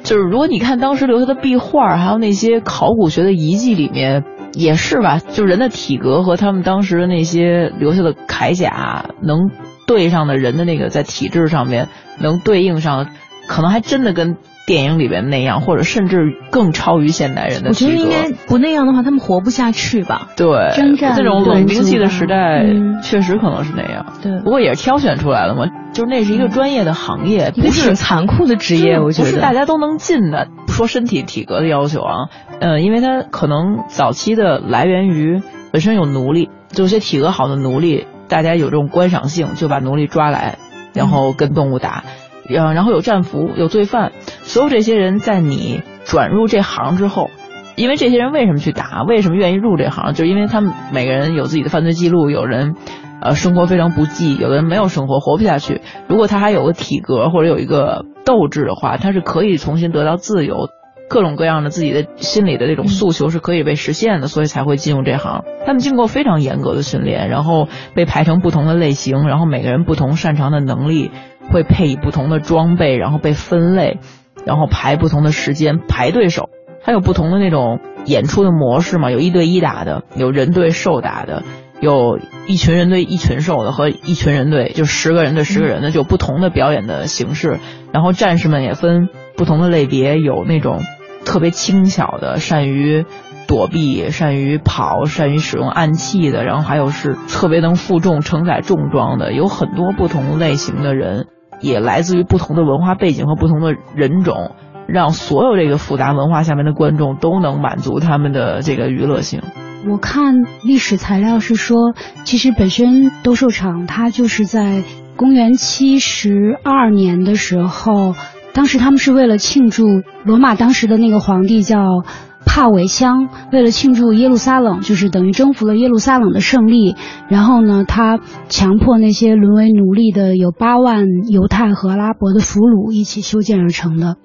[0.04, 9.50] 就是如果你看当时留下的壁画，还有那些考古学的遗迹里面，也是吧，就人的体格和他们当时的那些留下的铠甲能
[9.86, 13.08] 对上的人的那个在体质上面能对应上，
[13.48, 17.88] 可能还真的跟电影里边那样，或者甚至更超于现代人的我觉。
[17.88, 20.28] 得应该不那样的话，他们活不下去吧？
[20.36, 24.06] 对，征战这种冷兵器的时代，嗯确实可能是那样。
[24.22, 29.40] 对不过也是挑选出来的嘛，就是那是一个专业的行业，不是挺残酷的职业，我觉不是。
[29.40, 30.50] 大家都能进的。
[30.68, 32.14] 不说身体体格的要求啊，
[32.60, 40.58] 呃，因为它可能早期的来源于本身有奴隶，就有些体格好的奴隶，大家有这种观赏性，就把奴隶抓来，
[40.94, 42.04] 然后跟动物打。
[42.50, 47.30] 呃，然后有战俘，有罪犯，所有这些人在你转入这行之后，
[47.76, 52.76] 因为这些人为什么去打，为什么愿意入这行，就是因为他们每个人有自己的犯罪记录，有人
[53.22, 55.82] 呃生活非常不济，有的人没有生活，活不下去。
[56.08, 60.70] 如果他还有个体格或者有一个斗志的话，他是可以重新得到自由。
[61.10, 65.46] 各种各样的自己的心理的这种诉求是可以被实现的，所以才会进入这行。
[65.66, 71.12] 他们经过非常严格的训练，然后被排成不同的类型，然后每个人不同擅长的能力
[71.52, 74.00] 会配以不同的装备，然后被分类，
[74.46, 76.50] 然后排不同的时间排对手。
[76.84, 81.44] 还有不同的那种演出的模式嘛，有一对一打的，有人对兽打的，
[81.82, 87.60] 有一群人对一群兽的和一群人对就十个人对十个人的，就不同的表演的形式。
[87.92, 90.82] 然后战士们也分不同的类别，有那种
[91.26, 93.06] 特别轻巧的，善于
[93.50, 101.28] 躲避、善于跑、善于使用暗器的，然后还有是特别能负重、承载重装的，有很多不同类型的人，
[101.62, 104.52] 也来自于不同的文化背景和不同的人种。
[104.88, 109.42] 让所有这个复杂文化下面的观众都能满足他们的这个娱乐性。
[109.86, 111.94] 我看历史材料是说，
[112.24, 114.84] 其实本身斗兽场它就是在
[115.18, 118.16] 公元七十二年的时候
[118.54, 122.06] 当时他们是为了庆祝罗马当时的那个皇帝叫
[122.48, 126.96] 帕维香，为了庆祝耶路撒冷，就是等于征服了耶路撒冷的胜利，
[127.28, 134.16] 然后呢，他强迫那些沦为奴隶的有八万犹太和阿拉伯的俘虏一起修建而成的。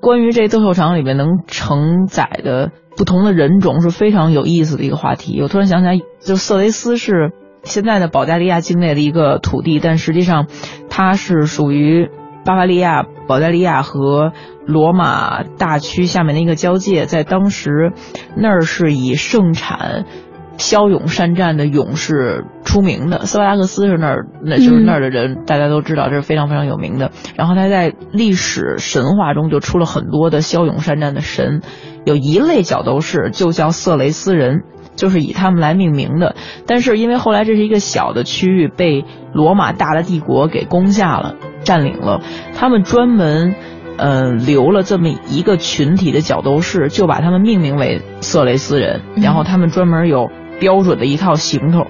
[0.00, 5.40] 关于这斗兽场里面能承载的不同的人种是非常有意思的一个话题。
[5.40, 10.46] 我突然想起来，就色雷斯是现在的保加利亚境内的一个土地，但实际上
[10.88, 12.08] 它是属于
[12.46, 14.32] 巴伐利亚、保加利亚和
[14.70, 17.92] 罗马大区下面的一个交界，在当时
[18.36, 20.06] 那儿是以盛产。
[20.58, 27.12] 骁勇善战的勇士出名的，斯巴达克斯是那儿，那就是那儿的人，大家都知道这是非常非常有名的。
[27.34, 31.62] 然后他在历史神话中就出了很多的骁勇善战的神，
[32.04, 34.64] 有一类角斗士就叫色雷斯人，
[34.96, 36.36] 就是以他们来命名的。
[36.66, 42.20] 但是因为后来这是一个小的区域被罗马大的帝国给攻下了、占领了，
[42.54, 43.54] 他们专门，
[44.00, 50.28] 呃，留了这么一个群体的角斗士，就把他们命名为色雷斯人，然后他们专门有。
[50.60, 51.86] 标准的一套行头，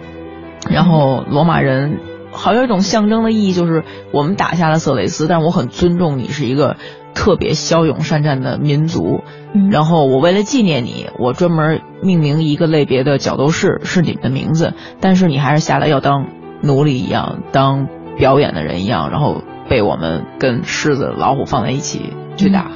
[0.70, 1.98] 然后罗马人
[2.30, 6.76] 好有一种象征的意义，就是我们打下了色雷斯，但我很尊重你是一个
[7.12, 9.24] 特别骁勇善战的民族，
[9.72, 16.28] 然后我为了纪念你，我专门命名一个类别的角斗士是你们的名字，但是你还是下来要当
[16.62, 22.70] 奴隶一样，当表演的人一样，然后被我们跟狮子、老虎放在一起去打。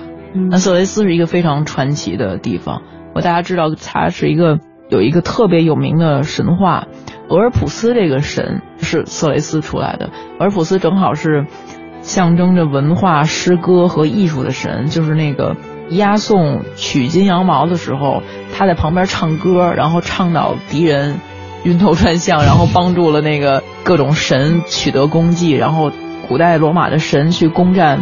[0.50, 2.80] 那色雷斯是一个非常传奇的地方，
[3.14, 4.60] 我大家知道它是一个。
[4.90, 6.88] 有一个特别有名的神话，
[7.30, 10.10] 俄尔普斯这个神是色雷斯出来的。
[10.38, 11.46] 俄尔普斯正好是
[12.02, 15.56] 象征着文化、诗歌和艺术的神，就是那个
[15.88, 21.16] 押送取金羊毛的时候，他在旁边唱歌，然后倡导敌人
[21.64, 25.90] 晕头转向，然后帮助了那个各种神取得功绩，然后
[26.28, 28.00] 古代罗马的神去攻占。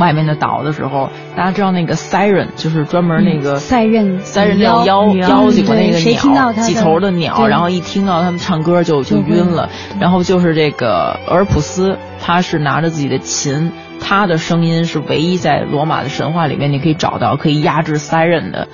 [0.00, 9.68] 外面的岛的时候，大家知道那个 siren 就是专门那个赛壬赛壬那种妖妖精的那个鸟，几头的鸟，然后一听到他们唱歌就就晕了。
[10.00, 18.68] 然后就是这个俄尔普斯，他是拿着自己的琴，他的声音是唯一在罗马的神话里面你可以找到可以压制 siren 的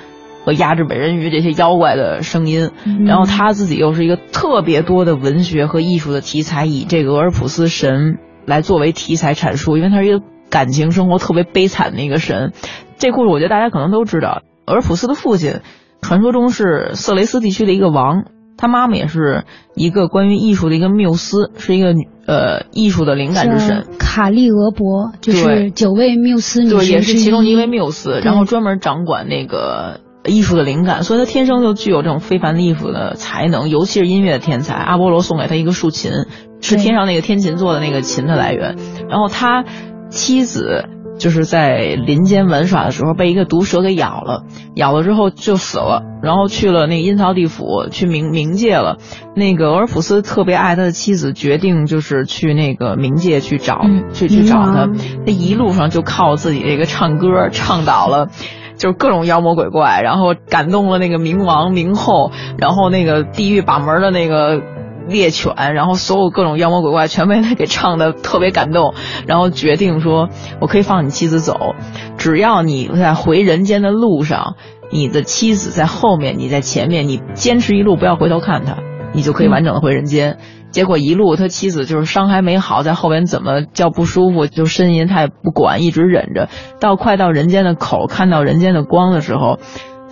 [0.44, 2.70] 和压制美人鱼这些妖怪的声音。
[3.04, 10.20] 然后他自己又是一个特别多的文学和艺术的题材，以这个俄尔普斯神来作为题材阐述，因为他是一个。
[10.50, 12.52] 感情生活特别悲惨的一个神，
[12.98, 14.42] 这故事我觉得大家可能都知道。
[14.66, 15.60] 俄尔普斯的父亲，
[16.02, 18.24] 传说中是色雷斯地区的一个王，
[18.56, 19.44] 他妈妈也是
[19.76, 21.94] 一个关于艺术的一个缪斯，是一个
[22.26, 23.86] 呃艺术的灵感之神。
[24.00, 34.74] 卡利俄伯就是九位缪斯女对，也是其中一位缪斯，然后专门掌管那个艺术的灵感，所以他天生就具有这种非凡的艺术的才能，尤其是音乐的天才。
[34.74, 36.12] 阿波罗送给他一个竖琴，
[36.60, 38.76] 是天上那个天琴做的那个琴的来源，
[39.08, 39.64] 然后他。
[40.12, 40.86] 妻子
[41.20, 44.42] 就是在林间玩耍的时候被一个毒蛇给咬了，
[44.74, 48.96] 咬了之后就死了，然后去了那个阴曹地府去冥冥界了。
[49.36, 54.88] 那个俄尔普斯特别爱他的妻子，决定就是去那个冥界去找，去去找他。
[55.24, 58.26] 他一路上就靠自己这个唱歌唱倒了，
[58.80, 64.60] 就是各种妖魔鬼怪，然后感动了那个冥王冥后，然后那个地狱把门的那个。
[65.08, 68.94] 猎犬，然后所有各种妖魔鬼怪全被他给唱的特别感动，
[69.26, 70.28] 然后决定说，
[70.60, 71.74] 我可以放你妻子走，
[72.16, 74.54] 只要你在回人间的路上，
[74.92, 78.76] 你的妻子在后面，你在前面，你坚持一路不要回头看他，
[79.12, 80.38] 你就可以完整的回人间。
[80.70, 86.48] 结果一路他妻子就是伤还没好，在后边怎么叫不舒服就呻吟，他也不管，一直忍着，
[86.80, 89.58] 到快到人间的口，看到人间的光的时候，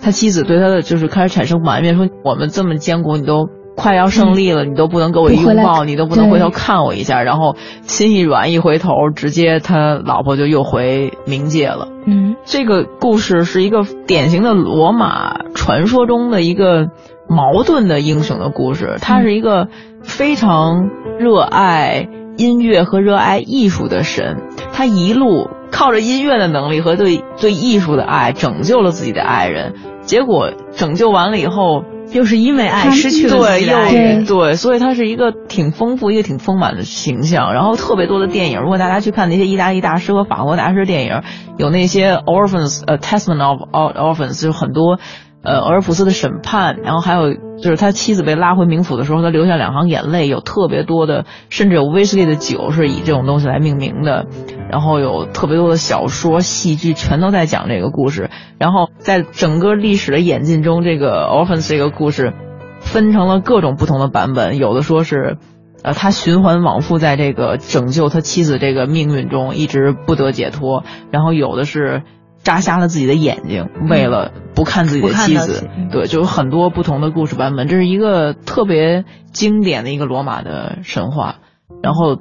[0.01, 3.49] 他妻子对他的就是开始产生埋怨，说我们这么艰苦，你都。
[3.75, 11.87] 快要胜利了，你都不能给我一拥抱，你都不能回头看我一下，然后心一软，一回头，直接他老婆就又回冥界了。
[12.05, 16.89] 嗯，这个故事是一个典型的罗马传说中的一个
[17.29, 18.97] 矛盾的英雄的故事。
[18.99, 19.67] 他是一个
[20.03, 20.89] 非常
[21.19, 24.37] 热爱音乐和热爱艺术的神，
[24.73, 31.83] 他一路靠着音乐的能力和对对艺术的爱拯救了自己的爱人，结果拯救完了以后。
[32.11, 37.53] 又是因为爱失去了对，又对，所以他是一个挺丰富、一个挺丰满的形象。
[37.53, 41.21] 然后特别多的电影，如果大家去看那些意大利大师和法国大师电影，
[41.59, 44.97] 有那些 Orphans，呃，Testament of Orphans，就很多。
[45.41, 54.25] 呃，俄尔普斯的审判，然后还有就是他妻子被拉回冥府的时候，他留下两行眼泪，有特别多的，甚至有威士忌的酒是以这种东西来命名的，
[54.69, 58.29] 然后有特别多的小说、戏剧全都在讲这个故事。
[58.57, 62.33] 然后在整个历史的演进中，这个 orphan 这个故事
[62.81, 65.37] 分成了各种不同的版本，有的说是
[65.81, 70.83] 呃，他循环往复在这个拯救他妻子这个命运中，一直不得解脱。
[71.09, 72.03] 然后有的是
[72.49, 75.69] 扎瞎了自己的眼睛，为了不看自己的妻子。
[75.91, 77.67] 对，就有很多不同的故事版本。
[77.67, 81.35] 这是一个特别经典的一个罗马的神话。
[81.83, 82.15] 然后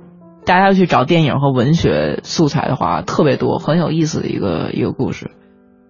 [0.45, 5.31] 大家要去找电影和文学素材的话，特别多，很有意思的一个一个故事。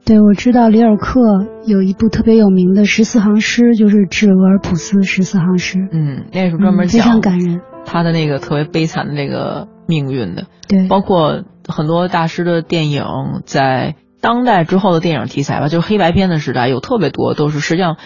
[0.05, 1.21] 对，我知道里尔克
[1.67, 5.79] 有一部特别有名的十四行诗，就是《致俄尔普斯十四行诗》。
[5.91, 10.45] 嗯，那是专门非常感人，他的那个特别悲惨的那个命运的。
[10.69, 13.05] 对，包括很多大师的电影，
[13.45, 17.97] 在当代之后的电影题材吧，就是黑白片的时代，有特别多都是实际上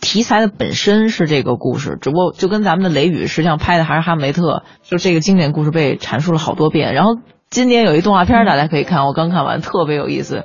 [0.00, 4.42] 题材的本身是这个故事，只不过就跟咱们的《雷雨》实际上拍的还是《哈姆雷特》，
[4.82, 6.94] 就这个经典故事被阐述了好多遍。
[6.94, 7.16] 然后
[7.50, 10.44] 今年有一动画片大家可以看，我刚看完，特别有意思。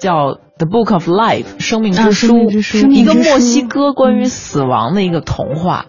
[0.00, 2.48] 叫《The Book of Life》生命之书，
[2.90, 5.86] 一个墨西哥关于死亡的一个童话。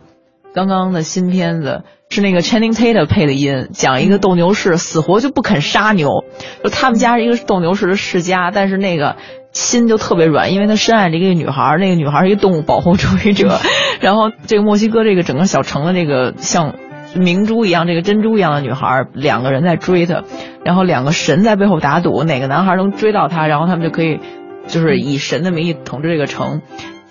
[0.54, 6.26] 刚刚的新片子是那个 Channing Tatum 配的音，讲一个斗牛士死活就不肯杀牛，
[6.64, 9.16] 就他们家是一个斗牛士的世家，但是那个
[9.52, 13.60] 心就特别软，因为他深爱着一个女孩，那个女孩是一个动物保护主义者，
[14.02, 16.76] 然后这个墨西哥这个整个小城的这个像。
[17.14, 20.24] 明珠一样，这个珍珠一样的女孩，两个人在追她，
[20.64, 24.22] 然后两个神在背后打赌，哪个男孩能追到她，然后他们就可以，
[24.68, 26.62] 就是以神的名义统治这个城。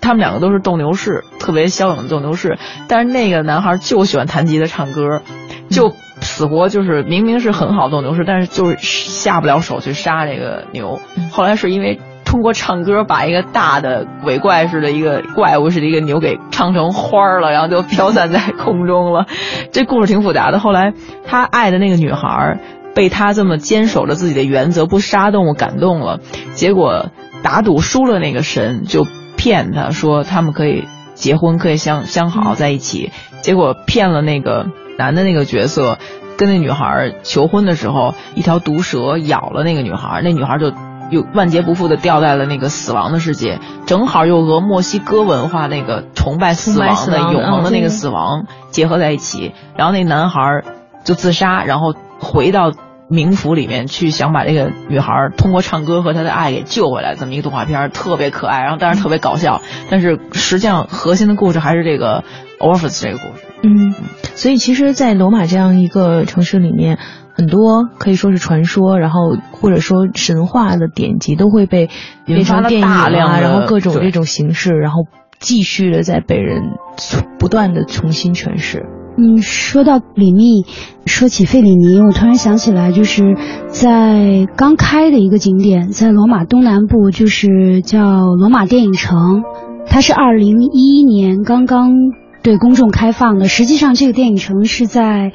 [0.01, 5.21] 他们两个都是斗牛士，特别骁勇的斗牛士，但是那个男孩就喜欢弹吉他唱歌，
[5.69, 10.99] 就死活就是明明是很好斗牛士，但是就是下不了手去杀这个牛。
[11.31, 11.99] 后来是因为。
[12.23, 19.25] 通过唱歌把一个大的鬼怪似的一个怪物似的一个牛给唱成花了，然后就飘散在空中了。
[19.73, 20.57] 这故事挺复杂的。
[20.57, 20.93] 后来
[21.25, 22.57] 他爱的那个女孩
[22.95, 26.21] 被他这么坚守着自己的原则不杀动物感动了，
[26.53, 27.07] 结果
[27.43, 29.05] 打赌输了那个神就
[29.41, 33.11] 骗他说他们可以结婚可以相相好在一起，
[33.41, 34.67] 结果骗了那个
[34.99, 35.97] 男的那个角色
[36.37, 40.71] 跟那女孩求婚的时候，一条毒蛇咬了那个女孩，那女孩就。
[41.11, 49.53] 又万劫不复的掉在了那个死亡的世界，正好又和墨西哥文化那个崇拜死亡的永恒的那个死亡结合在一起。
[49.75, 50.63] 然后那男孩
[51.03, 52.71] 就自杀，然后回到
[53.11, 57.15] 冥府里面去，想把这个女孩通过唱歌和她的爱给救回来。
[57.15, 59.61] 这么一个动画片，特别可爱，然后当然特别搞笑。
[59.89, 62.23] 但是实际上核心的故事还是这个
[62.59, 63.45] Orpheus 这个故事。
[63.63, 63.93] 嗯，
[64.35, 66.97] 所以其实，在罗马这样一个城市里面。
[67.33, 71.89] 很多可以说是传说，然后或者说神话的典籍都会被
[72.25, 75.05] 变成电影啊，然后各种这种形式，然后
[75.39, 76.61] 继续的在被人
[77.39, 78.85] 不断的重新诠释。
[79.17, 80.65] 嗯，说到李密，
[81.05, 83.35] 说起费里尼，我突然想起来，就是
[83.67, 89.43] 在刚开的一个景点，在罗马东南部，就是叫罗马电影城，
[89.87, 91.91] 它是二零一一年刚刚
[92.41, 93.47] 对公众开放的。
[93.47, 95.31] 实际上，这个电影城是在。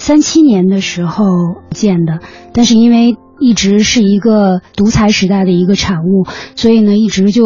[0.00, 1.24] 三七年的时候
[1.72, 2.20] 建的，
[2.52, 6.24] 但是因为一直是一个独裁时代的一个产物，
[6.54, 7.42] 所以呢一直就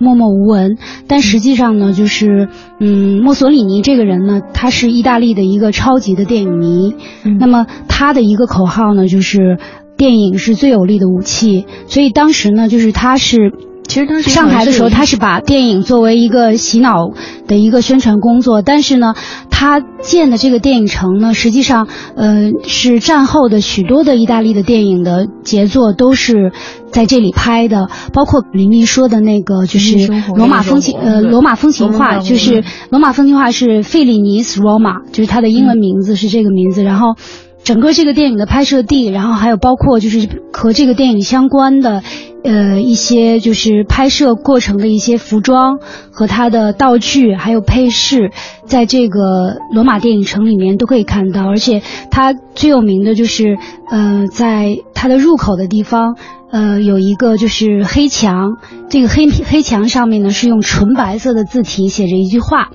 [0.00, 0.76] 默默无闻。
[1.06, 2.48] 但实际上呢，就是
[2.80, 6.94] 嗯，墨索里尼这个人呢，他是意大利的一个超级的电影迷。
[7.38, 9.58] 那么他的一个口号呢，就是
[9.96, 11.66] 电影是最有力的武器。
[11.86, 13.52] 所以当时呢，就是他是。
[13.90, 17.10] 其实当时上台的时候，他是把电影作为一个洗脑
[17.48, 19.14] 的一个宣传工作，但是呢，
[19.50, 26.52] 他建的这个电影城呢，实际上，呃，是战后的许多的意大利的电影的杰作都是
[26.92, 29.96] 在这里拍的，包括林立说的那个就是
[30.36, 37.16] 《罗马风情》呃，《罗马风情画》，就是《罗马风情画》是费里尼斯罗马，就是它的英文名字是这个名字，然后。
[37.62, 42.02] 整个这个电影的拍摄地，然后还有包括就是和这个电影相关的，
[42.42, 45.78] 呃，一些就是拍摄过程的一些服装
[46.10, 48.32] 和它的道具，还有配饰，
[48.64, 51.46] 在这个罗马电影城里面都可以看到。
[51.48, 53.58] 而且它最有名的就是，
[53.90, 56.16] 呃，在它的入口的地方，
[56.50, 58.56] 呃，有一个就是黑墙，
[58.88, 62.70] 这个黑黑墙上面呢是用纯白色的字体写着一句话，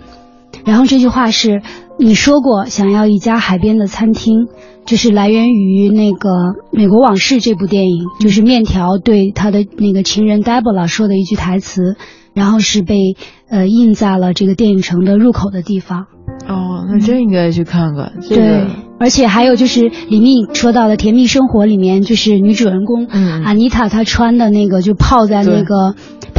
[0.65, 1.61] 然后这句话是
[1.97, 4.47] 你说过想要一家海边的餐厅。
[4.85, 6.29] 就是来源于那个
[6.69, 11.95] 《美国往事》这部电影，就是面条对他的那个情人 Debra 说的一句台词，
[12.35, 13.17] 然后是被
[13.49, 16.05] 呃印在了这个电影城的入口的地方。
[16.47, 18.13] 哦，那真应该去看看。
[18.29, 18.67] 对，
[18.99, 25.95] 而且还有就是李密说到的《甜蜜生活》里面，就是女主人公阿妮塔她穿的那个就泡在那个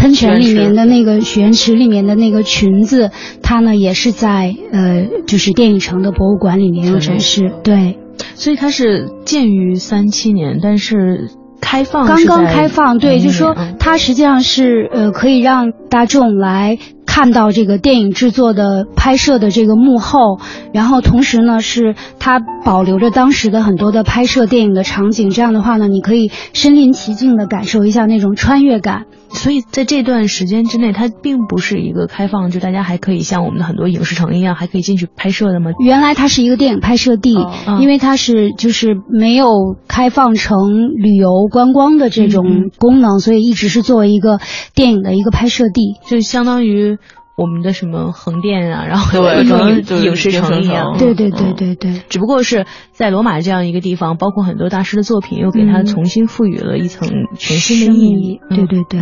[0.07, 3.11] 喷泉里面的那个许愿池里面的那个裙子，
[3.43, 7.53] 它呢也是在呃就是电影城的博物馆里面有展示。
[7.65, 7.99] 对。
[8.35, 11.31] 所以它是建于三七年，但是
[11.61, 16.79] 开放刚刚开放，对，就是说它实际上是呃可以让大众来。
[17.17, 20.39] 看到这个电影制作的拍摄的这个幕后，
[20.75, 29.07] 然后同时呢是它保留着当时的很多的拍摄电影的场景，这样的话呢，你可以身临其境的感受一下那种穿越感。
[29.29, 35.73] 所以在这段时间之内，它并不是一个开放，就大家还可以像我们的很多影视城一样，还可以进去拍摄的吗？
[35.81, 37.37] 原来它是一个电影拍摄地，
[37.67, 39.49] 嗯因为它是就是没有
[39.89, 40.59] 开放成
[40.97, 44.39] 旅游观光的这种功能，所以一直是作为一个
[44.75, 45.97] 电影的一个拍摄地。
[46.07, 46.97] 就相当于
[47.37, 49.43] 我们的什么横店啊， 然后对有
[49.79, 50.97] 一种影视城一样。
[50.99, 52.03] 对对对对对。
[52.09, 57.09] 只不过是在罗马这样一个地方，包括很多大师的作品，又给它嗯重新赋予了一层
[57.39, 58.41] 全新的意义。
[58.51, 59.01] 嗯对对对。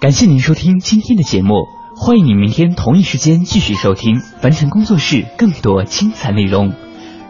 [0.00, 6.72] 感谢您收听今天的节目，欢迎你明天同一时间继续收听凡尘工作室更多精彩内容。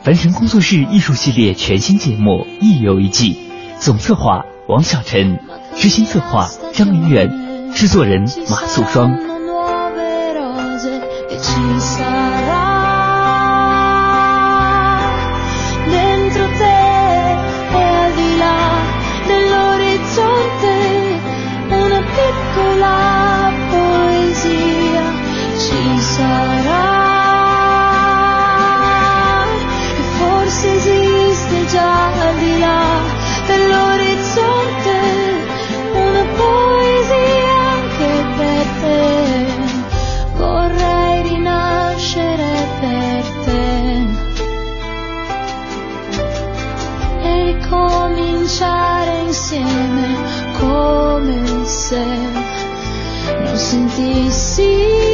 [0.02, 3.34] 凡尘工作室艺术系列全新节目《一游一季》，
[3.80, 5.38] 总策划王小晨，
[5.74, 7.28] 执行策划张明远，
[7.76, 9.10] 制作人马素双。
[51.92, 54.30] no sentí.
[54.30, 55.05] Si...